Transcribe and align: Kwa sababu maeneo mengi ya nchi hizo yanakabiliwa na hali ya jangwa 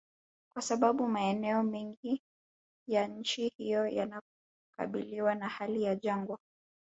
Kwa 0.53 0.61
sababu 0.61 1.07
maeneo 1.07 1.63
mengi 1.63 2.21
ya 2.87 3.07
nchi 3.07 3.53
hizo 3.57 3.87
yanakabiliwa 3.87 5.35
na 5.35 5.49
hali 5.49 5.83
ya 5.83 5.95
jangwa 5.95 6.39